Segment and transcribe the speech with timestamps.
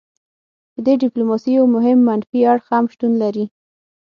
[0.73, 3.45] د دې ډیپلوماسي یو مهم منفي اړخ هم شتون لري